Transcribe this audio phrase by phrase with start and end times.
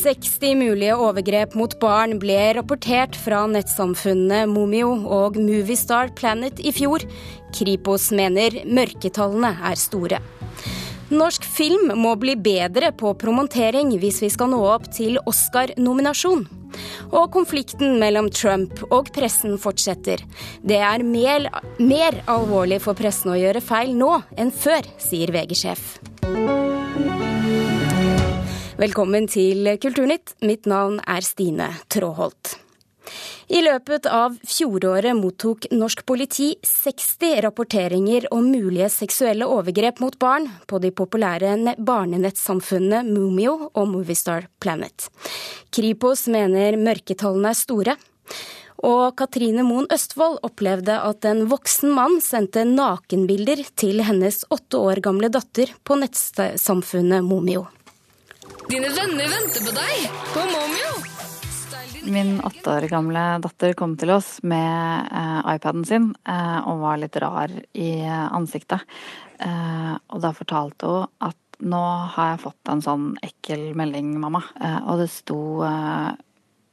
[0.00, 7.04] 60 mulige overgrep mot barn ble rapportert fra nettsamfunnene Momio og Moviestar Planet i fjor.
[7.56, 10.22] Kripos mener mørketallene er store.
[11.10, 16.46] Norsk film må bli bedre på promotering hvis vi skal nå opp til Oscar-nominasjon.
[17.10, 20.22] Og konflikten mellom Trump og pressen fortsetter.
[20.62, 21.50] Det er mer,
[21.82, 25.98] mer alvorlig for pressen å gjøre feil nå enn før, sier VG-sjef.
[28.80, 30.38] Velkommen til Kulturnytt.
[30.48, 32.54] Mitt navn er Stine Tråholt.
[33.52, 40.46] I løpet av fjoråret mottok norsk politi 60 rapporteringer om mulige seksuelle overgrep mot barn
[40.70, 45.10] på de populære barnenettsamfunnene Mumio og Moviestar Planet.
[45.68, 47.96] Kripos mener mørketallene er store.
[48.88, 55.02] Og Katrine Moen Østfold opplevde at en voksen mann sendte nakenbilder til hennes åtte år
[55.04, 57.66] gamle datter på nettsamfunnet Momio.
[58.70, 60.92] Dine venner venter på deg på Momio.
[62.10, 67.00] Min åtte år gamle datter kom til oss med eh, iPaden sin eh, og var
[67.02, 68.86] litt rar i ansiktet.
[69.38, 71.82] Eh, og da fortalte hun at nå
[72.14, 74.40] har jeg fått en sånn ekkel melding, mamma.
[74.88, 75.40] og det sto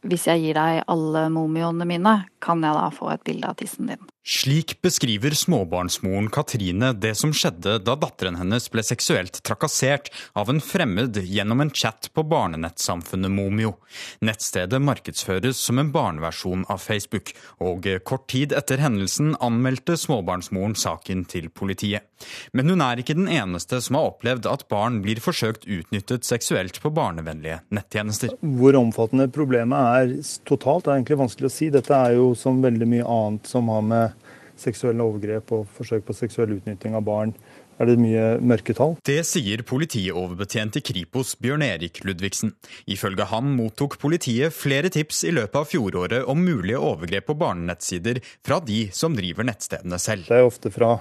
[0.07, 3.91] hvis jeg gir deg alle momioene mine, kan jeg da få et bilde av tissen
[3.91, 4.07] din.
[4.27, 10.59] Slik beskriver småbarnsmoren Katrine det som skjedde da datteren hennes ble seksuelt trakassert av en
[10.59, 13.77] fremmed gjennom en chat på barnenettsamfunnet Momio.
[14.19, 17.31] Nettstedet markedsføres som en barneversjon av Facebook,
[17.63, 22.03] og kort tid etter hendelsen anmeldte småbarnsmoren saken til politiet.
[22.51, 26.81] Men hun er ikke den eneste som har opplevd at barn blir forsøkt utnyttet seksuelt
[26.83, 28.35] på barnevennlige nettjenester.
[28.59, 30.13] Hvor omfattende problemet er
[30.49, 31.71] totalt, er egentlig vanskelig å si.
[31.71, 34.16] Dette er jo som veldig mye annet som har med
[34.61, 37.33] seksuelle overgrep og forsøk på seksuell utnytting av barn
[37.77, 38.95] er det mye mørketall.
[39.05, 42.55] Det sier politioverbetjent i Kripos Bjørn Erik Ludvigsen.
[42.89, 48.21] Ifølge han mottok politiet flere tips i løpet av fjoråret om mulige overgrep på barnenettsider
[48.45, 50.25] fra de som driver nettstedene selv.
[50.29, 50.97] Det er ofte fra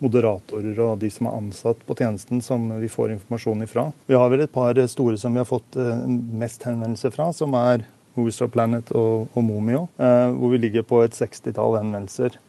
[0.00, 3.90] moderatorer og de som er ansatt på tjenesten som vi får informasjon ifra.
[4.08, 6.04] Vi har vel et par store som vi har fått eh,
[6.40, 7.84] mest henvendelser fra, som er
[8.16, 12.40] Movistar Planet og, og Momio, eh, hvor vi ligger på et sekstitall henvendelser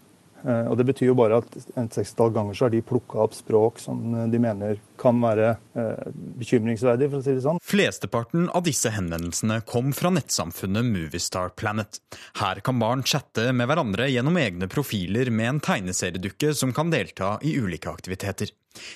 [0.69, 3.81] og Det betyr jo bare at et sekstall ganger så har de plukka opp språk
[3.81, 6.07] som eh, de mener kan være eh,
[6.41, 7.61] bekymringsverdig, for å si det sånn.
[7.65, 12.01] Flesteparten av disse henvendelsene kom fra nettsamfunnet Moviestar Planet.
[12.41, 17.37] Her kan barn chatte med hverandre gjennom egne profiler med en tegneseriedukke som kan delta
[17.45, 18.53] i ulike aktiviteter.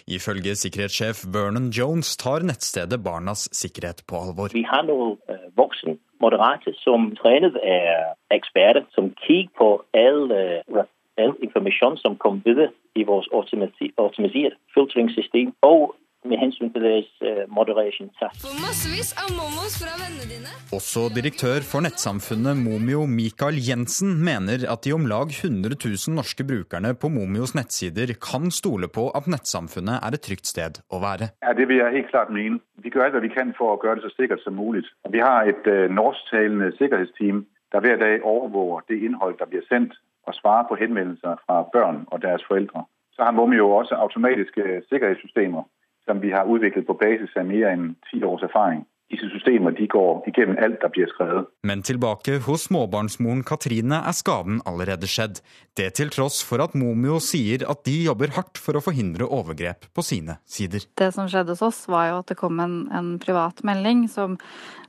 [0.07, 4.53] Ifølge sikkerhetssjef Vernon Jones tar nettstedet barnas sikkerhet på alvor.
[4.55, 5.17] Vi har noen
[5.59, 10.85] voksne voksen moderate som trenet er eksperter, som kikker på alle
[11.21, 15.95] all informasjon som kom videre i vårt automatiserte filtringssystem, og
[16.29, 18.41] med hensyn til deres uh, moderation task.
[18.43, 20.53] Få massevis av momos fra vennene dine.
[20.75, 26.45] Også direktør for nettsamfunnet Momio, Mikael Jensen, mener at de om lag 100 000 norske
[26.47, 31.31] brukerne på Momios nettsider kan stole på at nettsamfunnet er et trygt sted å være.
[31.45, 32.59] Ja, Det vil jeg helt klart mene.
[32.81, 34.85] Vi gjør alt hva vi kan for å gjøre det så sikkert som mulig.
[35.13, 39.95] Vi har et uh, norsktalende sikkerhetsteam der hver dag overvåker det innhold der blir sendt
[40.27, 42.85] og svare på henvendelser fra børn og deres forældre.
[43.15, 45.63] Så har vi jo også automatiske sikkerhedssystemer,
[46.05, 48.85] som vi har utviklet på basis av mer enn ti års erfaring.
[49.15, 51.47] Disse systemer de går igennem alt der blir skrevet.
[51.63, 55.39] Men tilbake hos småbarnsmoren Katrine er skaden allerede skjedd.
[55.77, 59.87] Det til tross for at Momio sier at de jobber hardt for å forhindre overgrep
[59.95, 60.83] på sine sider.
[60.99, 64.35] Det som skjedde hos oss, var jo at det kom en, en privat melding som,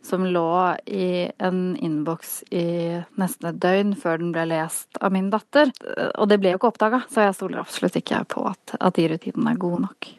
[0.02, 0.50] som lå
[0.90, 2.66] i en innboks i
[3.20, 5.70] nesten et døgn før den ble lest av min datter.
[6.18, 9.10] Og det ble jo ikke oppdaga, så jeg stoler absolutt ikke på at, at de
[9.14, 10.14] rutinene er gode nok.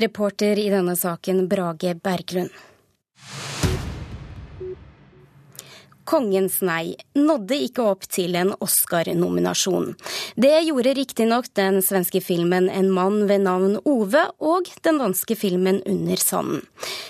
[0.00, 2.52] Reporter i denne saken Brage Berglund.
[6.10, 9.92] Kongens nei nådde ikke opp til en Oscar-nominasjon.
[10.34, 15.78] Det gjorde riktignok den svenske filmen En mann ved navn Ove og den danske filmen
[15.86, 16.64] Under sanden.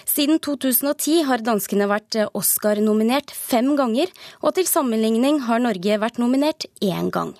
[0.05, 4.13] Siden 2010 har danskene vært Oscar-nominert fem ganger,
[4.45, 7.33] og til sammenligning har Norge vært nominert én gang.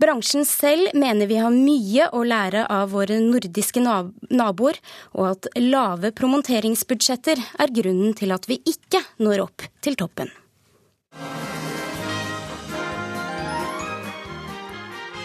[0.00, 4.80] Bransjen selv mener vi har mye å lære av våre nordiske naboer,
[5.16, 10.32] og at lave promonteringsbudsjetter er grunnen til at vi ikke når opp til toppen.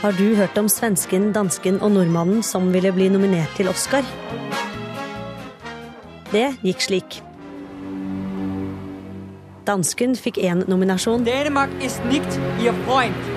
[0.02, 4.08] Har du hørt om svensken, dansken og nordmannen som ville bli nominert til Oscar?
[6.32, 7.20] Det gikk slik.
[9.68, 11.28] Dansken fikk én nominasjon.
[11.28, 13.31] Danmark er nicht ihr Freund.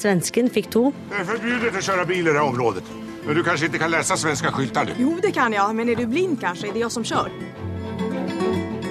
[0.00, 0.88] Svensken fikk to.
[1.10, 2.84] Det er forbudt å kjøre bil i det området.
[3.26, 4.94] Men du kanskje ikke kan lese svenske skilter?
[4.96, 6.70] Jo, det kan jeg, men er du blind, kanskje?
[6.70, 7.34] Er det jeg som kjører?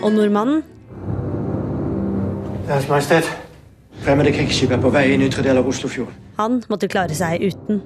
[0.03, 0.61] Og nordmannen
[2.69, 3.25] Deres Majestet,
[4.03, 6.13] fremmede krigsskip er på vei inn i ytre del av Oslofjorden.
[6.38, 7.81] Han måtte klare seg uten.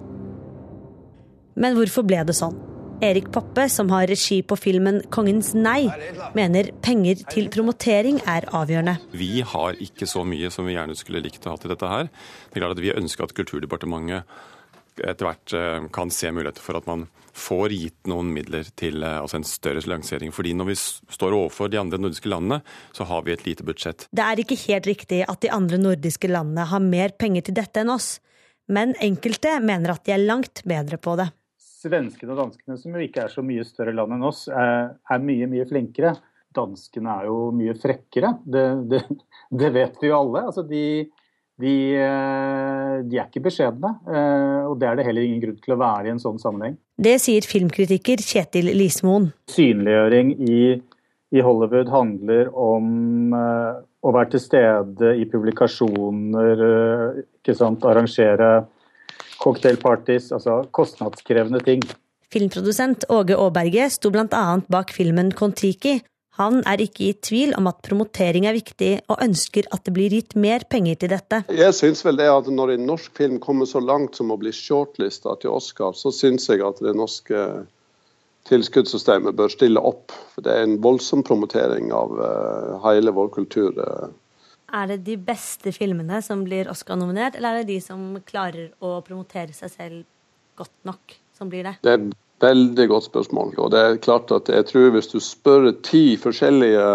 [1.55, 2.57] Men hvorfor ble det sånn?
[3.03, 5.91] Erik Poppe, som har regi på filmen 'Kongens nei',
[6.37, 8.95] mener penger til promotering er avgjørende.
[9.11, 12.07] Vi har ikke så mye som vi gjerne skulle likt å ha til dette her.
[12.47, 14.23] Det er klart at Vi ønsker at Kulturdepartementet
[15.03, 19.19] etter hvert eh, kan se muligheter for at man får gitt noen midler til eh,
[19.19, 20.31] altså en større lansering.
[20.31, 22.61] Fordi når vi står overfor de andre nordiske landene,
[22.93, 24.07] så har vi et lite budsjett.
[24.15, 27.83] Det er ikke helt riktig at de andre nordiske landene har mer penger til dette
[27.83, 28.19] enn oss,
[28.71, 31.33] men enkelte mener at de er langt bedre på det
[31.83, 34.93] svenskene og danskene, som jo ikke er så mye større land enn oss, er,
[35.23, 36.15] mye, mye flinkere.
[36.53, 38.35] Danskene er jo mye frekkere.
[38.45, 39.03] Det, det,
[39.63, 40.45] det vet vi jo alle.
[40.51, 40.85] Altså de,
[41.61, 43.95] de, eh, de, er ikke beskjedne.
[44.07, 46.77] Eh, og det er det heller ingen grunn til å være i en sånn sammenheng.
[46.93, 49.31] Det sier filmkritiker Kjetil Lismoen.
[49.51, 50.61] Synliggjøring i,
[51.33, 56.63] i Hollywood handler om eh, å være til stede i publikasjoner,
[57.87, 58.49] arrangere
[59.43, 61.83] cocktailparties, altså kostnadskrevende ting.
[62.33, 64.45] Filmprodusent Åge Aaberge sto bl.a.
[64.71, 65.99] bak filmen Kon-Tiki.
[66.39, 70.15] Han er ikke i tvil om at promotering er viktig, og ønsker at det blir
[70.15, 71.43] gitt mer penger til dette.
[71.53, 74.49] Jeg synes vel det at Når en norsk film kommer så langt som å bli
[74.49, 77.45] shortlista til Oscar, så syns jeg at det norske
[78.49, 80.09] tilskuddssystemet bør stille opp.
[80.33, 83.77] For Det er en voldsom promotering av uh, hele vår kultur.
[84.73, 88.97] Er det de beste filmene som blir Oscar-nominert, eller er det de som klarer å
[89.05, 90.03] promotere seg selv
[90.57, 91.75] godt nok, som blir det?
[91.85, 93.53] Det er et veldig godt spørsmål.
[93.61, 96.87] Og det er klart at jeg tror hvis du spør ti forskjellige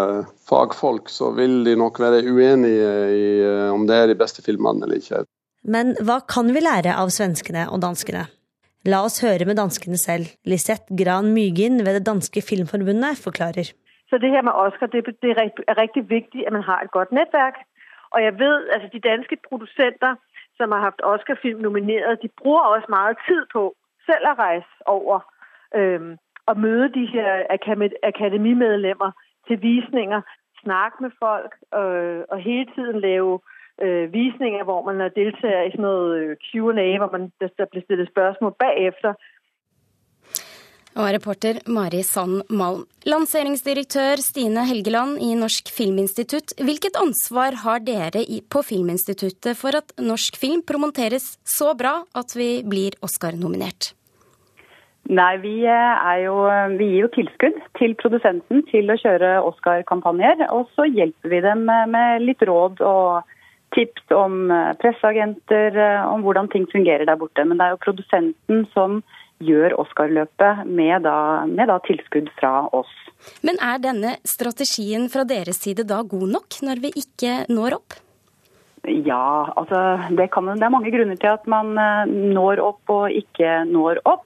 [0.49, 4.83] fagfolk, så vil de nok være uenige i eh, om det er de beste filmene
[4.83, 5.23] eller ikke.
[5.63, 8.27] Men hva kan vi lære av svenskene og danskene?
[8.87, 10.31] La oss høre med danskene selv.
[10.47, 13.71] Lisette Gran Mygin ved det danske filmforbundet forklarer.
[14.09, 17.11] Så det her med Oscar, det, det er riktig vigtigt, at man har et godt
[17.11, 17.59] netværk.
[18.11, 20.15] Og jeg ved, altså de danske producenter,
[20.57, 23.75] som har haft Oscar-film nomineret, de bruger også meget tid på
[24.05, 25.33] selv at rejse over
[25.75, 27.45] øhm, og møde de her
[28.03, 29.11] akademimedlemmer
[29.47, 30.21] til visninger,
[30.63, 33.39] snakke med folk øh, og hele tiden lave
[33.81, 38.07] øh, visninger, hvor man deltager i sådan noget øh, Q&A, hvor man, der bliver stillet
[38.07, 39.13] spørgsmål bagefter,
[40.97, 42.85] og reporter Mari Sand Malm.
[43.09, 50.39] Lanseringsdirektør Stine Helgeland i Norsk Filminstitutt, hvilket ansvar har dere på Filminstituttet for at norsk
[50.39, 53.93] film promoteres så bra at vi blir Oscar-nominert?
[55.09, 55.55] Nei, vi,
[56.21, 56.35] jo,
[56.77, 60.43] vi, gir jo tilskudd til produsenten til å kjøre Oscar-kampanjer.
[60.53, 63.31] Og så hjelper vi dem med litt råd og
[63.73, 64.51] tips om
[64.81, 65.77] presseagenter,
[66.11, 67.41] om hvordan ting fungerer der borte.
[67.41, 69.01] Men det er jo produsenten som
[69.43, 71.07] gjør Oscar-løpet med,
[71.49, 72.91] med, da, tilskudd fra oss.
[73.45, 77.99] Men er denne strategien fra deres side da god nok, når vi ikke når opp?
[78.87, 83.11] Ja, altså det, kan, det er mange grunner til at man eh, når opp og
[83.11, 84.25] ikke når opp.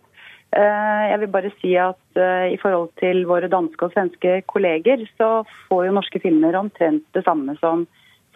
[0.54, 5.02] Eh, jeg vil bare si at eh, i forhold til våre danske og svenske kolleger,
[5.18, 7.88] så får jo norske filmer omtrent det samme som,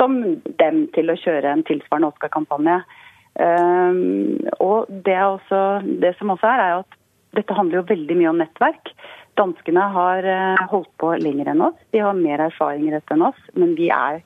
[0.02, 0.18] som
[0.62, 2.80] dem til å kjøre en tilsvarende Oscar-kampanje.
[3.44, 6.98] Ehm, og det, også, det, som også er, er at
[7.38, 8.94] dette handler jo veldig mye om nettverk.
[9.38, 11.78] Danskene har eh, holdt på lenger enn oss.
[11.94, 13.40] De har mer erfaring i dette enn oss.
[13.54, 14.24] Men vi er,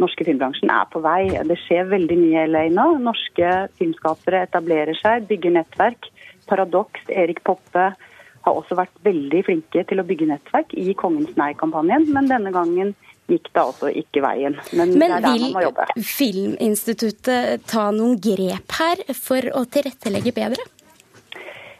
[0.00, 1.28] norske filmbransjen er på vei.
[1.50, 2.88] Det skjer veldig mye i LA nå.
[3.04, 6.08] Norske filmskapere etablerer seg, bygger nettverk.
[6.48, 7.92] Paradox, Erik Poppe
[8.44, 12.08] har også vært veldig flinke til å bygge nettverk i Kongens nei-kampanjen.
[12.12, 12.92] Men denne gangen
[13.30, 14.56] gikk det altså ikke veien.
[14.72, 15.88] Men, Men det er der man må jobbe.
[15.94, 20.64] vil Filminstituttet ta noen grep her for å tilrettelegge bedre?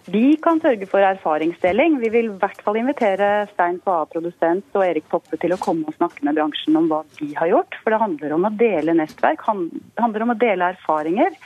[0.05, 1.97] Vi kan sørge for erfaringsdeling.
[2.03, 5.89] Vi vil i hvert fall invitere Stein Paa, produsent, og Erik Poppe til å komme
[5.89, 7.79] og snakke med bransjen om hva de har gjort.
[7.81, 11.39] For det handler om å dele nettverk, det handler om å dele erfaringer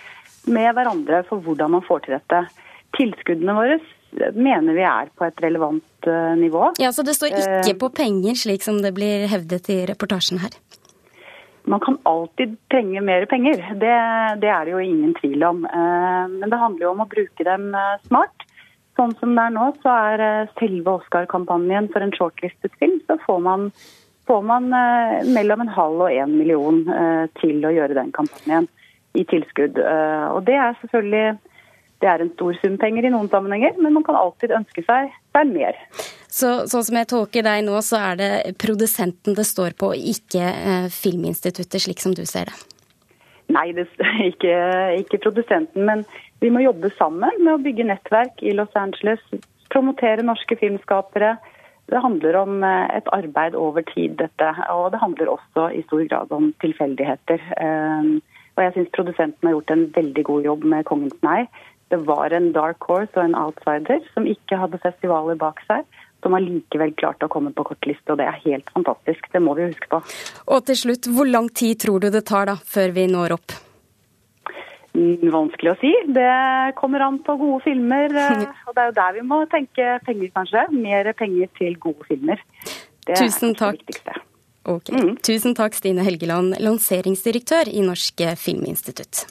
[0.51, 2.43] med hverandre for hvordan man får til dette.
[2.99, 3.79] Tilskuddene våre
[4.17, 6.73] mener vi er på et relevant eh, nivå.
[6.79, 10.41] Ja, Så det står ikke eh, på penger, slik som det blir hevdet i reportasjen
[10.43, 10.57] her?
[11.69, 13.95] Man kan alltid trenge mer penger, det,
[14.41, 15.65] det er det jo ingen tvil om.
[15.69, 17.71] Eh, men det handler jo om å bruke dem
[18.07, 18.47] smart.
[18.99, 23.45] Sånn som det er nå, så er selve Oscar-kampanjen for en shortlistet film, så får
[23.45, 23.69] man,
[24.27, 24.73] får man
[25.29, 26.81] mellom en halv og en million
[27.39, 28.67] til å gjøre den kampanjen
[29.15, 29.79] i tilskudd.
[29.79, 31.39] Og det er selvfølgelig
[32.03, 35.11] det er en stor sum penger i noen sammenhenger, men man kan alltid ønske seg,
[35.35, 35.79] seg mer.
[36.31, 40.45] Så, sånn som jeg tolker deg nå, så er det produsenten det står på, ikke
[40.45, 42.59] eh, Filminstituttet, slik som du ser det?
[43.55, 43.89] Nei, det,
[44.31, 44.55] ikke,
[45.03, 45.87] ikke produsenten.
[45.89, 46.05] Men
[46.43, 49.23] vi må jobbe sammen med å bygge nettverk i Los Angeles.
[49.73, 51.35] Promotere norske filmskapere.
[51.89, 54.53] Det handler om eh, et arbeid over tid, dette.
[54.77, 57.43] Og det handler også i stor grad om tilfeldigheter.
[57.59, 58.13] Eh,
[58.59, 61.49] og jeg syns produsenten har gjort en veldig god jobb med 'Kongens nei'.
[61.89, 65.87] Det var en dark horse og en outsider som ikke hadde festivaler bak seg.
[66.23, 69.29] Som allikevel klarte å komme på kortliste, og det er helt fantastisk.
[69.31, 70.01] Det må vi huske på.
[70.51, 73.55] Og til slutt, hvor lang tid tror du det tar da, før vi når opp?
[74.99, 75.93] Mm, vanskelig å si.
[76.11, 76.33] Det
[76.81, 78.11] kommer an på gode filmer.
[78.11, 80.67] eh, Og det er jo der vi må tenke penger, kanskje.
[80.75, 82.43] Mer penger til gode filmer.
[83.07, 83.79] Det Tusen er takk.
[83.79, 84.19] det viktigste.
[84.69, 84.91] Ok.
[85.25, 89.29] Tusen takk, Stine Helgeland, lanseringsdirektør i Norsk Filminstitutt.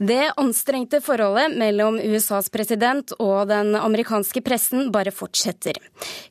[0.00, 5.76] Det anstrengte forholdet mellom USAs president og den amerikanske pressen bare fortsetter.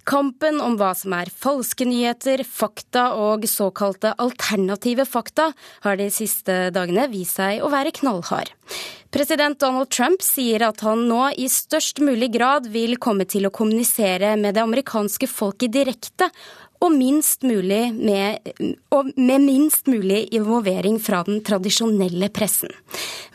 [0.09, 5.51] Kampen om hva som er falske nyheter, fakta og såkalte alternative fakta
[5.85, 8.49] har de siste dagene vist seg å være knallhard.
[9.13, 13.53] President Donald Trump sier at han nå i størst mulig grad vil komme til å
[13.53, 16.29] kommunisere med det amerikanske folket direkte,
[16.79, 18.51] og, minst mulig med,
[18.95, 22.71] og med minst mulig involvering fra den tradisjonelle pressen.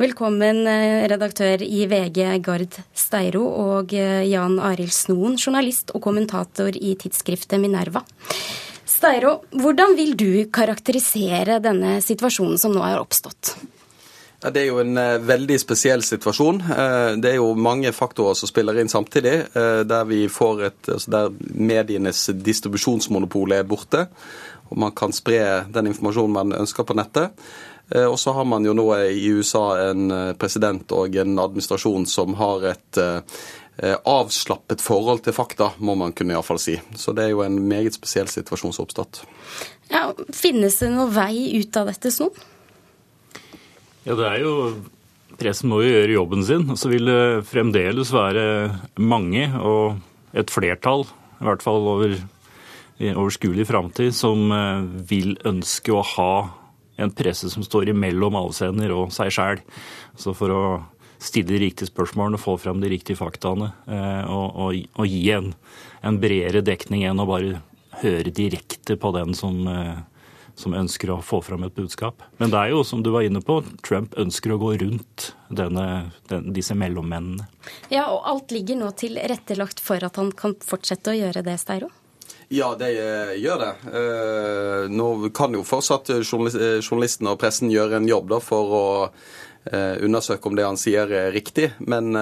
[0.01, 6.75] Velkommen, eh, redaktør i VG Gard Steiro og eh, Jan Arild Snoen, journalist og kommentator
[6.75, 8.03] i tidsskriftet Minerva.
[8.89, 13.55] Steiro, hvordan vil du karakterisere denne situasjonen som nå er oppstått?
[14.53, 16.59] Det er jo en eh, veldig spesiell situasjon.
[16.69, 19.35] Eh, det er jo mange faktorer som spiller inn samtidig.
[19.57, 24.07] eh, der, et, altså der medienes distribusjonsmonopol er borte.
[24.69, 27.33] Og man kan spre den informasjonen man ønsker på nettet.
[27.95, 30.09] Og så har man jo nå i USA en
[30.41, 33.01] president og en administrasjon som har et
[34.09, 36.79] avslappet forhold til fakta, må man kunne iallfall si.
[36.97, 39.21] Så det er jo en meget spesiell situasjon som har oppstått.
[39.93, 42.54] Ja, finnes det noen vei ut av dette, Snoen?
[44.05, 44.55] Ja, det er jo
[45.35, 46.69] Pressen må jo gjøre jobben sin.
[46.79, 48.45] Så vil det fremdeles være
[49.03, 49.97] mange, og
[50.37, 51.03] et flertall,
[51.41, 52.15] i hvert fall over
[53.03, 56.35] overskuelig framtid, som eh, vil ønske å ha
[57.03, 59.63] en presse som står imellom avsender og seg sjæl.
[60.15, 60.63] Så for å
[61.19, 65.51] stille de riktige spørsmålene, få frem de riktige faktaene eh, og, og, og gi en,
[66.07, 67.59] en bredere dekning enn å bare
[68.05, 69.97] høre direkte på den som eh,
[70.55, 72.23] som ønsker å få fram et budskap.
[72.39, 76.13] Men det er jo, som du var inne på, Trump ønsker å gå rundt denne,
[76.31, 77.49] den, disse mellommennene.
[77.93, 81.91] Ja, og alt ligger nå tilrettelagt for at han kan fortsette å gjøre det, Steiro?
[82.49, 83.73] Ja, det eh, gjør det.
[83.99, 88.85] Eh, nå kan jo fortsatt eh, journalistene og pressen gjøre en jobb da, for å
[89.09, 91.73] eh, undersøke om det han sier er riktig.
[91.81, 92.13] Men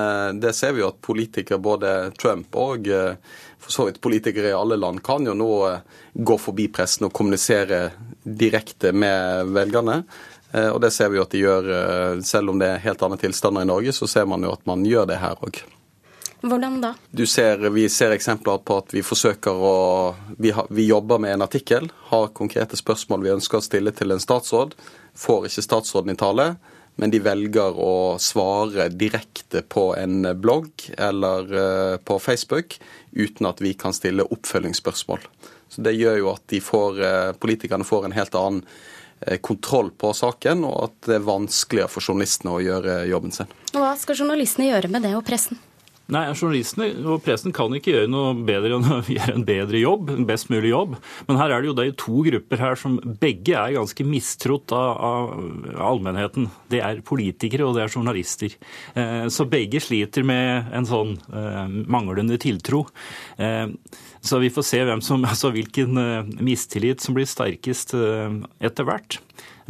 [0.41, 2.89] det ser vi jo at politikere, både Trump og
[3.63, 7.15] for så vidt politikere i alle land, kan jo nå eh, gå forbi pressen og
[7.15, 7.85] kommunisere
[8.23, 10.03] direkte med velgerne.
[10.53, 13.03] Eh, Og det ser vi jo at de gjør, eh, selv om det er helt
[13.03, 15.63] andre tilstander i Norge, så ser man jo at man gjør det her òg.
[16.43, 16.95] Hvordan da?
[17.15, 19.75] Du ser, vi ser eksempler på at vi forsøker å
[20.43, 24.11] vi, har, vi jobber med en artikkel, har konkrete spørsmål vi ønsker å stille til
[24.11, 24.75] en statsråd.
[25.15, 26.49] Får ikke statsråden i tale,
[27.01, 32.77] men de velger å svare direkte på en blogg eller eh, på Facebook
[33.13, 35.25] uten at vi kan stille oppfølgingsspørsmål.
[35.73, 38.63] Så Det gjør jo at får, eh, politikerne får en helt annen
[39.27, 43.53] eh, kontroll på saken, og at det er vanskeligere for journalistene å gjøre jobben sin.
[43.73, 45.61] Hva skal journalistene gjøre med det, og pressen?
[46.13, 50.11] Nei, Journalistene og pressen kan ikke gjøre noe bedre enn å gjøre en bedre jobb,
[50.13, 50.97] en best mulig jobb.
[51.29, 54.91] Men her er det jo er to grupper her som begge er ganske mistrott av,
[54.93, 56.51] av allmennheten.
[56.73, 58.57] Det er politikere og det er journalister.
[58.99, 62.85] Eh, så begge sliter med en sånn eh, manglende tiltro.
[63.41, 63.73] Eh,
[64.23, 65.97] så vi får se som, altså hvilken
[66.45, 69.23] mistillit som blir sterkest etter hvert.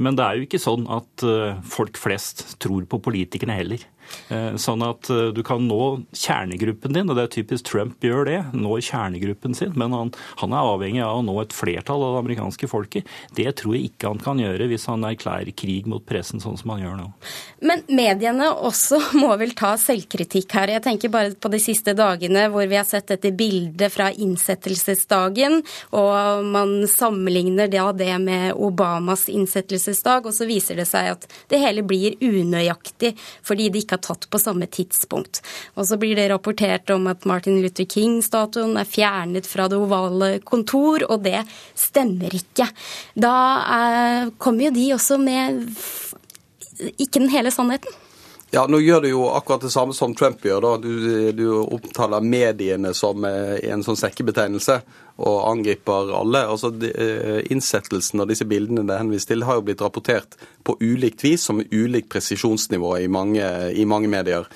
[0.02, 1.22] Men det er jo ikke sånn at
[1.68, 3.84] folk flest tror på politikerne heller.
[4.32, 5.80] Eh, Sånn at eh, du kan nå
[6.16, 10.54] kjernegruppen din, og det er typisk Trump gjør det, når kjernegruppen sin, men han, han
[10.54, 13.08] er avhengig av å nå et flertall av det amerikanske folket.
[13.36, 16.74] Det tror jeg ikke han kan gjøre hvis han erklærer krig mot pressen sånn som
[16.74, 17.08] han gjør nå.
[17.68, 20.74] Men mediene også må vel ta selvkritikk her.
[20.76, 25.60] Jeg tenker bare på de siste dagene hvor vi har sett dette bildet fra innsettelsesdagen,
[25.98, 31.84] og man sammenligner det med Obamas innsettelsesdag, og så viser det seg at det hele
[31.86, 33.14] blir unøyaktig
[33.46, 35.42] fordi de ikke er tatt på samme tidspunkt.
[35.76, 40.34] Og så blir det rapportert om at Martin Luther King-statuen er fjernet fra det ovale
[40.44, 41.44] kontor, og det
[41.78, 42.68] stemmer ikke.
[43.14, 43.34] Da
[43.78, 45.66] er, kommer jo de også med
[46.98, 48.00] ikke den hele sannheten.
[48.52, 50.60] Ja, nå gjør du jo akkurat det samme som Trump gjør.
[50.60, 50.72] da.
[50.76, 54.76] Du, du omtaler mediene som eh, en sånn sekkebetegnelse
[55.20, 56.46] og angriper alle.
[56.48, 60.76] Altså, de, eh, Innsettelsen av disse bildene det henvises til, har jo blitt rapportert på
[60.80, 63.44] ulikt vis, som ulikt presisjonsnivå i mange,
[63.76, 64.48] i mange medier.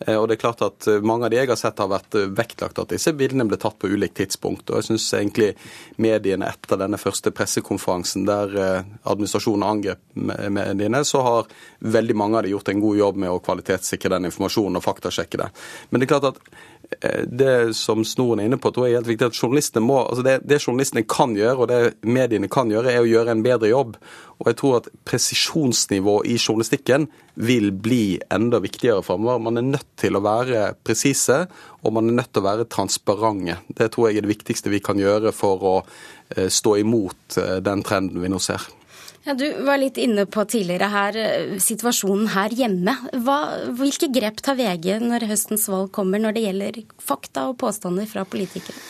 [0.00, 2.16] Eh, og det er klart at eh, Mange av de jeg har sett har vært
[2.36, 4.70] vektlagt at disse bildene ble tatt på ulikt tidspunkt.
[4.70, 5.54] og jeg synes egentlig
[5.96, 11.46] mediene etter denne første pressekonferansen der administrasjonen angrep mediene, så har
[11.80, 15.38] veldig mange av de gjort en god jobb med å kvalitetssikre den informasjonen og faktasjekke
[15.38, 15.48] det.
[15.90, 16.42] Men det er klart at
[17.26, 20.24] det som Snoren er inne på, tror jeg er helt viktig at journalistene må, altså
[20.26, 23.70] det, det journalistene kan gjøre, og det mediene kan gjøre, er å gjøre en bedre
[23.70, 23.94] jobb.
[24.40, 27.06] Og jeg tror at presisjonsnivå i journalistikken
[27.40, 29.42] vil bli enda viktigere framover.
[29.44, 31.44] Man er nødt til å være presise,
[31.84, 33.60] og man er nødt til å være transparente.
[33.68, 37.58] Det tror jeg er det viktigste vi kan gjøre for å eh, stå imot eh,
[37.64, 38.64] den trenden vi nå ser.
[39.24, 42.94] Ja, du var litt inne på tidligere her eh, situasjonen her hjemme.
[43.20, 43.40] Hva,
[43.76, 48.24] hvilke grep tar VG når høstens valg kommer, når det gjelder fakta og påstander fra
[48.24, 48.80] politikere?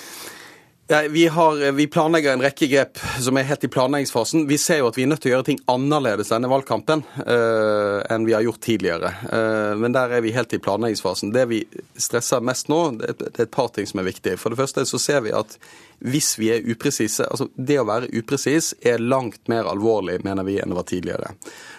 [0.91, 4.49] Ja, vi, har, vi, planlegger en rekke grep som er helt i planleggingsfasen.
[4.51, 8.01] Vi ser jo at vi er nødt til å gjøre ting annerledes denne valgkampen uh,
[8.11, 9.13] enn vi har gjort tidligere.
[9.31, 11.31] Uh, men der er vi helt i planleggingsfasen.
[11.37, 11.61] Det vi
[11.95, 14.35] stresser mest nå, det, er et par ting som er viktige.
[14.35, 15.55] For det første så ser vi at
[16.01, 20.57] hvis vi er upresise Altså, det å være upresis er langt mer alvorlig, mener vi,
[20.61, 21.35] enn det var tidligere.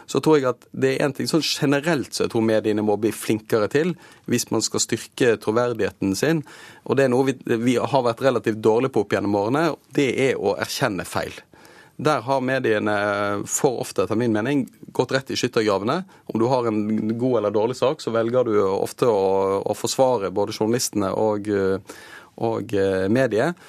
[0.06, 2.98] Så tror jeg at det er en ting sånn generelt så jeg tror mediene må
[3.02, 3.94] bli flinkere til
[4.30, 6.44] hvis man skal styrke troverdigheten sin.
[6.86, 9.64] Og det er noe vi, vi har vært relativt dårlige på opp gjennom årene.
[9.96, 11.34] Det er å erkjenne feil.
[12.02, 12.96] Der har mediene
[13.46, 14.64] for ofte, etter min mening,
[14.96, 16.00] gått rett i skyttergravene.
[16.34, 16.82] Om du har en
[17.14, 21.52] god eller dårlig sak, så velger du ofte å, å forsvare både journalistene og,
[22.42, 23.60] og eh, mediet.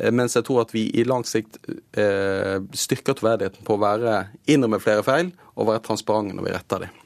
[0.00, 1.60] Eh, mens jeg tror at vi i lang sikt
[1.98, 4.16] eh, styrker troverdigheten på å være
[4.50, 6.96] innrømme flere feil og være transparente når vi retter dem.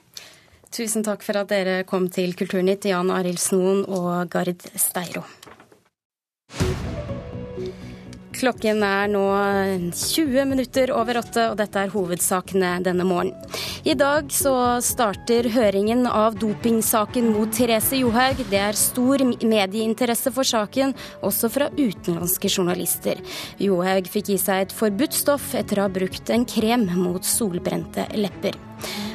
[0.75, 5.23] Tusen takk for at dere kom til Kulturnytt, Jan Arild Snoen og Gard Steiro.
[8.45, 9.23] Klokken er nå
[9.97, 13.39] 20 minutter over åtte, og dette er hovedsakene denne morgenen.
[13.89, 14.53] I dag så
[14.85, 18.43] starter høringen av dopingsaken mot Therese Johaug.
[18.51, 20.93] Det er stor medieinteresse for saken,
[21.25, 23.25] også fra utenlandske journalister.
[23.65, 28.11] Johaug fikk i seg et forbudt stoff etter å ha brukt en krem mot solbrente
[28.13, 28.61] lepper.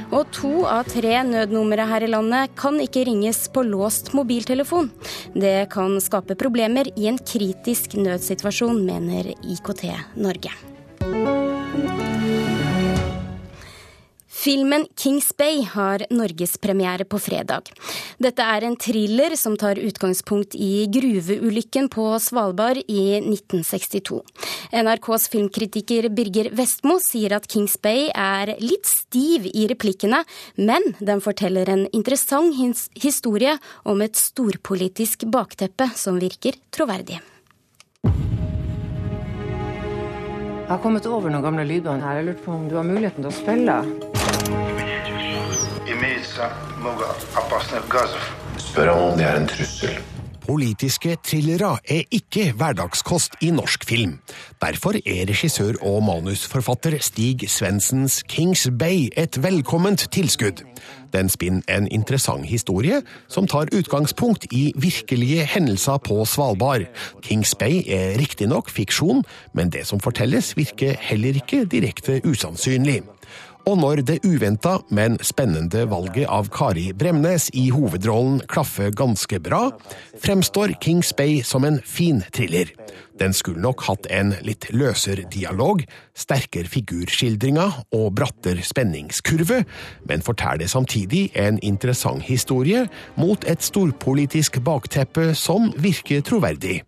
[0.10, 4.90] Og to av tre nødnumre her i landet kan ikke ringes på låst mobiltelefon.
[5.38, 9.86] Det kan skape problemer i en kritisk nødsituasjon, mener IKT
[10.18, 10.56] Norge.
[14.40, 17.68] Filmen Kings Bay har norgespremiere på fredag.
[18.24, 24.22] Dette er en thriller som tar utgangspunkt i gruveulykken på Svalbard i 1962.
[24.80, 30.22] NRKs filmkritiker Birger Vestmo sier at Kings Bay er litt stiv i replikkene,
[30.56, 32.56] men den forteller en interessant
[32.96, 37.20] historie om et storpolitisk bakteppe som virker troverdig.
[40.70, 42.22] Jeg har kommet over noen gamle lydbånd her.
[42.22, 44.09] Jeg lurte på om du har muligheten til å spille?
[48.58, 49.98] Spør ham om det er en trussel.
[50.50, 54.16] Politiske thrillere er ikke hverdagskost i norsk film.
[54.62, 60.64] Derfor er regissør og manusforfatter Stig Svendsens Kings Bay et velkomment tilskudd.
[61.14, 66.88] Den spinner en interessant historie som tar utgangspunkt i virkelige hendelser på Svalbard.
[67.22, 73.04] Kings Bay er riktignok fiksjon, men det som fortelles virker heller ikke direkte usannsynlig.
[73.70, 79.68] Og når det uventa, men spennende valget av Kari Bremnes i hovedrollen klaffer ganske bra,
[80.18, 82.72] fremstår Kings Bay som en fin thriller.
[83.22, 85.84] Den skulle nok hatt en litt løsere dialog,
[86.18, 89.62] sterkere figurskildringer og brattere spenningskurve,
[90.10, 92.88] men forteller samtidig en interessant historie
[93.22, 96.80] mot et storpolitisk bakteppe som virker troverdig.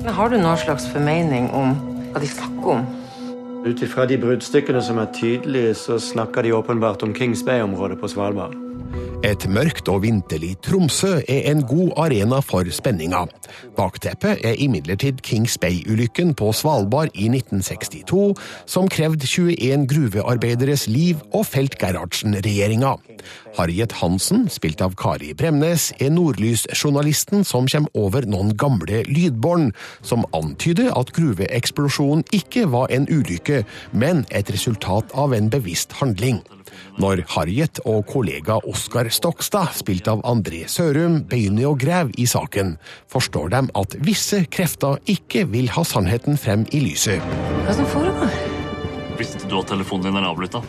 [0.00, 1.76] Men har du noen slags formening om
[2.10, 2.90] hva de snakker om?
[3.60, 8.08] Ut ifra de bruddstykkene som er tydelige, så snakker de åpenbart om Kings Bay-området på
[8.08, 8.69] Svalbard.
[9.20, 13.26] Et mørkt og vinterlig Tromsø er en god arena for spenninga.
[13.76, 18.32] Bakteppet er imidlertid Kings Bay-ulykken på Svalbard i 1962,
[18.64, 22.94] som krevde 21 gruvearbeideres liv og Felt-Gerhardsen-regjeringa.
[23.58, 30.24] Harriet Hansen, spilt av Kari Bremnes, er nordlysjournalisten som kommer over noen gamle lydbånd, som
[30.32, 36.40] antyder at gruveeksplosjonen ikke var en ulykke, men et resultat av en bevisst handling.
[37.00, 42.76] Når Harriet og kollega Oskar Stokstad, spilt av André Sørum, begynner å grave i saken,
[43.10, 47.22] forstår de at visse krefter ikke vil ha sannheten frem i lyset.
[47.66, 48.38] Hva som foregår?
[49.18, 50.62] Visste du at telefonen din er avlytta?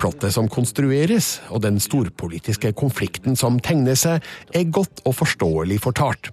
[0.00, 6.32] Plottet som konstrueres, og den storpolitiske konflikten som tegner seg, er godt og forståelig fortalt.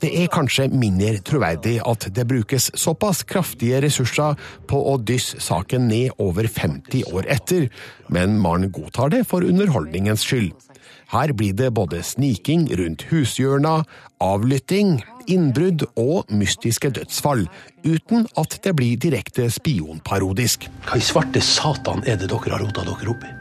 [0.00, 4.38] Det er kanskje mindre troverdig at det brukes såpass kraftige ressurser
[4.70, 7.68] på å dysse saken ned over 50 år etter,
[8.08, 10.69] men man godtar det for underholdningens skyld.
[11.10, 13.80] Her blir det både sniking rundt hushjørna,
[14.22, 17.46] avlytting, innbrudd og mystiske dødsfall,
[17.86, 20.68] uten at det blir direkte spionparodisk.
[20.86, 23.34] Hva i svarte satan er det dere har rota dere opp i?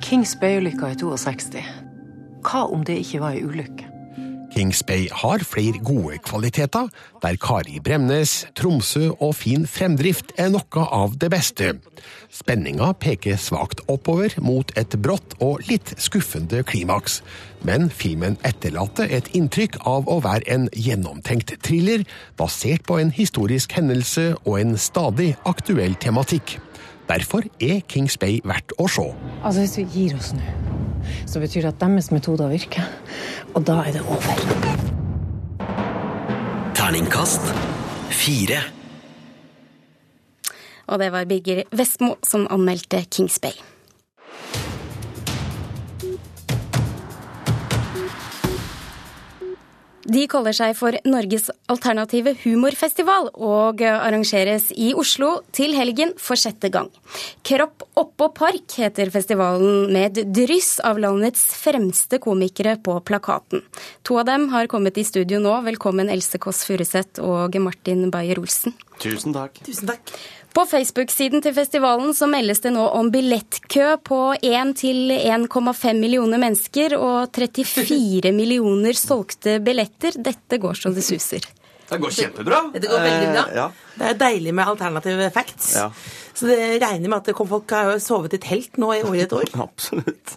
[0.00, 1.64] Kings Bay-ulykka i 62.
[2.46, 3.89] Hva om det ikke var ei ulykke?
[4.50, 6.88] Kings Bay har flere gode kvaliteter,
[7.22, 11.72] der Kari Bremnes, Tromsø og fin fremdrift er noe av det beste.
[12.34, 17.20] Spenninga peker svakt oppover mot et brått og litt skuffende klimaks,
[17.66, 22.06] men filmen etterlater et inntrykk av å være en gjennomtenkt thriller
[22.40, 26.58] basert på en historisk hendelse og en stadig aktuell tematikk.
[27.10, 29.02] Derfor er Kings Bay verdt å se.
[29.42, 30.44] Altså Hvis vi gir oss nå,
[31.26, 32.86] så betyr det at deres metoder virker.
[33.50, 34.44] Og da er det over.
[36.78, 37.50] Terningkast
[38.14, 38.62] fire.
[40.86, 43.58] Og det var Birger Vestmo som anmeldte Kings Bay.
[50.10, 56.70] De kaller seg for Norges alternative humorfestival og arrangeres i Oslo til helgen for sjette
[56.72, 56.88] gang.
[57.46, 63.62] Kropp oppå park heter festivalen med et dryss av landets fremste komikere på plakaten.
[64.02, 65.54] To av dem har kommet i studio nå.
[65.68, 68.74] Velkommen Else Kåss Furuseth og Martin Beyer-Olsen.
[69.00, 69.62] Tusen takk.
[69.64, 70.10] Tusen takk.
[70.50, 76.42] På Facebook-siden til festivalen så meldes det nå om billettkø på 1 til 1,5 millioner
[76.42, 80.18] mennesker og 34 millioner solgte billetter.
[80.18, 81.46] Dette går som det suser.
[81.90, 82.58] Det går kjempebra.
[82.74, 83.44] Det går veldig bra.
[83.46, 83.68] Eh, ja.
[84.00, 85.70] Det er deilig med alternative facts.
[85.78, 85.86] Ja.
[86.34, 89.22] Så det regner med at det kom folk har sovet i telt nå i over
[89.22, 89.50] et år.
[89.66, 90.34] Absolutt.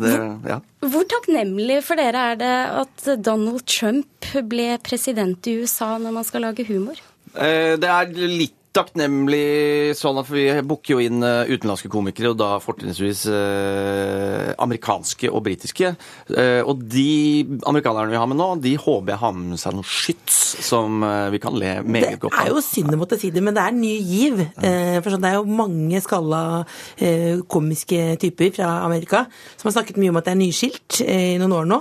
[0.00, 0.14] Det,
[0.46, 0.60] ja.
[0.86, 6.26] Hvor takknemlig for dere er det at Donald Trump ble president i USA når man
[6.26, 6.98] skal lage humor?
[7.34, 12.38] Eh, Det er litt takknemlig sånn at vi booker jo inn eh, utenlandske komikere, og
[12.38, 15.90] da fortrinnsvis eh, amerikanske og britiske.
[16.30, 19.88] Eh, og de amerikanerne vi har med nå, de håper jeg har med seg noe
[19.90, 22.44] skyts som eh, vi kan le meget godt av.
[22.44, 24.44] Det er jo synd å måtte si det, men det er ny giv.
[24.62, 26.42] Eh, For sånn, det er jo mange skalla
[26.96, 29.24] eh, komiske typer fra Amerika
[29.56, 31.80] som har snakket mye om at det er nyskilt i noen år nå.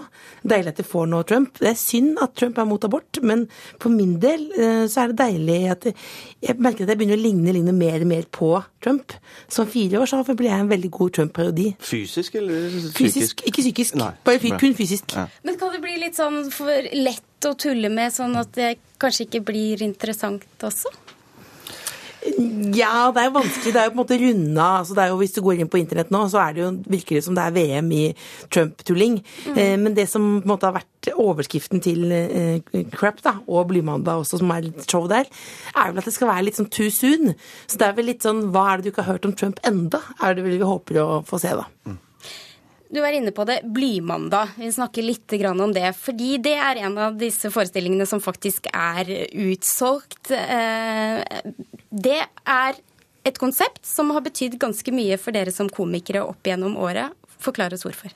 [0.49, 1.57] Deilig at de får nå Trump.
[1.59, 3.45] Det er synd at Trump er mot abort, men
[3.77, 4.47] for min del
[4.89, 8.09] så er det deilig at jeg merker at jeg begynner å ligne, ligne mer og
[8.11, 8.51] mer på
[8.83, 9.15] Trump.
[9.51, 11.67] Som fire år så ble jeg en veldig god Trump-parodi.
[11.83, 12.97] Fysisk eller psykisk?
[12.99, 13.99] Fysisk, ikke psykisk.
[13.99, 14.11] Nei.
[14.27, 15.15] Bare kun fysisk.
[15.17, 15.27] Ja.
[15.47, 19.27] Men kan det bli litt sånn for lett å tulle med, sånn at det kanskje
[19.27, 20.91] ikke blir interessant også?
[22.75, 23.71] Ja, det er jo vanskelig.
[23.73, 25.71] Det er jo på en måte runda altså det er jo, Hvis du går inn
[25.71, 28.03] på internett nå, så er det jo, virker det som det er VM i
[28.51, 29.19] Trump-tulling.
[29.55, 33.69] Eh, men det som på en måte har vært overskriften til eh, Crap da, og
[33.71, 35.31] Blymandag også, som er litt show der,
[35.75, 37.33] er vel at det skal være litt sånn too soon.
[37.69, 39.63] Så det er vel litt sånn Hva er det du ikke har hørt om Trump
[39.67, 40.03] enda?
[40.19, 41.67] Er det vel vi håper å få se, da.
[42.89, 44.55] Du er inne på det, Blymandag.
[44.57, 45.91] Vi snakker litt om det.
[45.93, 50.31] Fordi det er en av disse forestillingene som faktisk er utsolgt.
[50.31, 51.21] Eh,
[51.91, 52.75] Det er
[53.25, 57.13] et konsept som har betydd ganske mye for dere som komikere opp gjennom året.
[57.39, 58.09] Forklar oss hvorfor.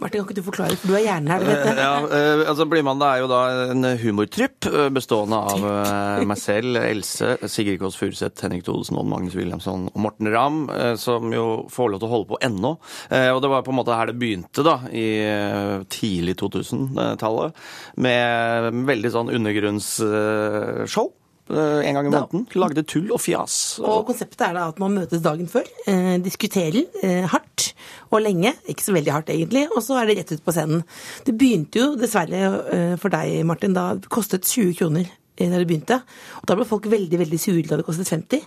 [0.00, 1.74] Martin, kan ikke du forklare, for du er hjernen her, vet det.
[1.76, 3.40] Ja, eh, altså Blymandag er jo da
[3.74, 9.10] en humortrypp eh, bestående av eh, meg selv, Else, Sigrid Kåss Furuseth, Henrik Thodesen, Odd
[9.12, 12.74] Magnus Williamson og Morten Ramm, eh, som jo får lov til å holde på ennå.
[13.12, 17.52] Eh, Og det var på en måte her det begynte, da, i eh, tidlig 2000-tallet,
[18.00, 21.12] med veldig sånn undergrunnsshow.
[21.50, 22.46] eh, En gang i måneden.
[22.54, 23.54] Lagde tull og fjas.
[23.82, 27.72] Og konseptet er da at man møtes dagen før, eh, diskuterer eh, hardt
[28.10, 30.84] og lenge, ikke så veldig hardt egentlig, og så er det rett ut på scenen.
[31.26, 32.42] Det begynte jo dessverre
[32.74, 35.98] eh, for deg, Martin, da det kostet 20 kroner når da det begynte.
[36.40, 38.42] Og da ble folk veldig veldig sure da det kostet 50.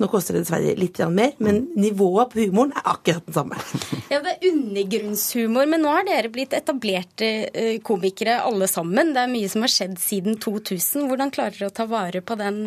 [0.00, 3.60] Nå koster det dessverre litt mer, men nivået på humoren er akkurat den samme.
[4.12, 9.14] Ja, det er undergrunnshumor, men nå har dere blitt etablerte eh, komikere alle sammen.
[9.14, 11.08] Det er mye som har skjedd siden 2000.
[11.08, 12.58] Hvordan klarer dere å ta vare på den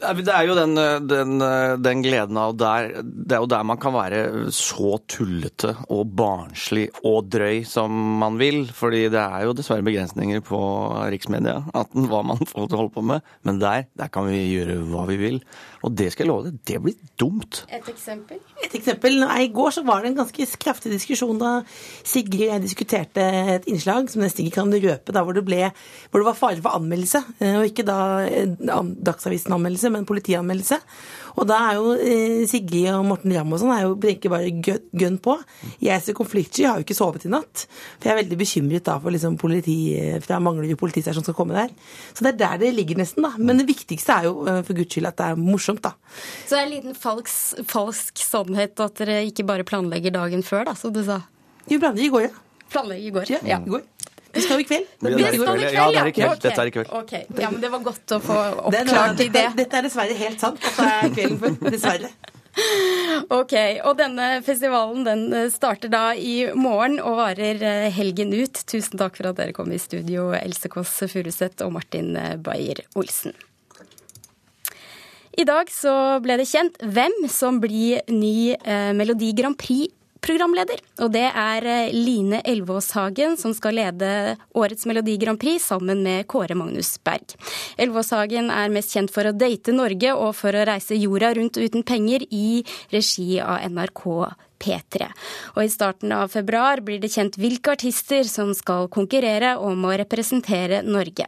[0.00, 0.74] Det er jo den,
[1.10, 1.34] den,
[1.84, 4.22] den gleden av der Det er jo der man kan være
[4.54, 8.62] så tullete og barnslig og drøy som man vil.
[8.74, 10.60] Fordi det er jo dessverre begrensninger på
[11.12, 13.26] riksmedia, at hva man får til å holde på med.
[13.46, 15.40] Men der, der kan vi gjøre hva vi vil.
[15.84, 17.62] Og det skal jeg love deg, det blir dumt.
[17.72, 18.40] Et eksempel?
[18.64, 21.52] Et eksempel, I går så var det en ganske kraftig diskusjon da
[22.04, 25.70] Sigrid og jeg diskuterte et innslag som nesten ikke kan røpe, da hvor det, ble,
[26.10, 27.22] hvor det var fare for anmeldelse.
[27.40, 27.96] eh, Og ikke da
[28.28, 28.52] eh,
[29.90, 30.78] an- Dagsavisen-anmeldelse, men politianmeldelse.
[31.40, 34.50] Og da er jo eh, Sigrid og Morten Ramm og sånn er jo ikke bare
[34.98, 35.36] gønn på.
[35.82, 37.66] Jeg som konfliktsky har jo ikke sovet i natt.
[37.98, 41.54] For jeg er veldig bekymret da for liksom politi eh, fra Manglerud politistasjon skal komme
[41.56, 41.70] der.
[42.14, 43.32] Så det er der det ligger nesten, da.
[43.38, 45.94] Men det viktigste er jo eh, for guds skyld at det er morsomt, da.
[46.46, 50.66] Så det er en liten falsk, falsk sannhet at dere ikke bare planlegger dagen før,
[50.72, 51.20] da, som du sa.
[51.70, 52.34] Jo, planlegger i går, ja.
[52.70, 53.30] Planlegger i går.
[53.36, 53.62] Ja, Ja.
[53.64, 53.86] i går.
[54.30, 54.90] Det skal jo i kveld.
[55.00, 55.62] Det er i kveld.
[55.74, 56.32] Ja, det er i kveld.
[56.32, 56.42] Ok.
[56.44, 56.90] Dette er i kveld.
[57.02, 57.24] Okay.
[57.40, 58.36] ja, men Det var godt å få
[58.70, 59.46] oppklart i det.
[59.58, 60.60] Dette, er dessverre helt sant.
[60.62, 61.72] Dette er kvelden for.
[61.74, 62.12] Dessverre.
[63.30, 63.54] Ok,
[63.86, 68.62] og denne festivalen den eh, starter da i morgen og varer eh, helgen ut.
[68.70, 73.36] Tusen takk for at dere kom i studio, Else Kåss Furuseth og Martin eh, Beyer-Olsen.
[75.40, 78.58] I dag så ble det kjent hvem som blir ny
[78.98, 79.56] Melodi Grand
[80.20, 80.80] Prix-programleder.
[81.04, 86.26] Og det er Line Line Elvåshagen som skal lede årets Melodi Grand Prix sammen med
[86.30, 87.34] Kåre Magnus Berg.
[87.80, 91.82] Elvåshagen er mest kjent for å date Norge og for å reise jorda rundt uten
[91.86, 94.04] penger i regi av NRK
[94.60, 95.08] P3.
[95.56, 99.96] Og i starten av februar blir det kjent hvilke artister som skal konkurrere om å
[100.02, 101.26] representere Norge.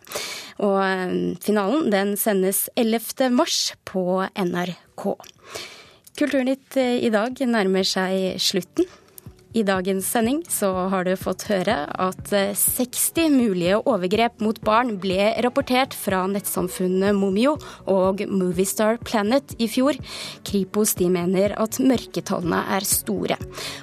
[0.63, 3.33] Og eh, finalen den sendes 11.
[3.33, 5.09] mars på NRK.
[6.19, 8.89] Kulturnytt eh, i dag nærmer seg slutten.
[9.53, 14.95] I dagens sending så har du fått høre at eh, 60 mulige overgrep mot barn
[15.01, 19.97] ble rapportert fra nettsamfunnet Momio og Moviestar Planet i fjor.
[20.49, 23.37] Kripos de mener at mørketallene er store.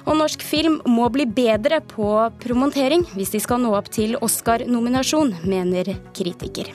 [0.06, 2.12] Og norsk film må bli bedre på
[2.42, 6.74] promotering hvis de skal nå opp til Oscar-nominasjon, mener kritiker.